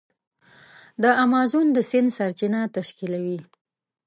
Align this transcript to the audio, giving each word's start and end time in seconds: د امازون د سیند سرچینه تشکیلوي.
د 1.01 1.03
امازون 1.23 1.67
د 1.75 1.77
سیند 1.89 2.09
سرچینه 2.17 2.61
تشکیلوي. 2.75 3.39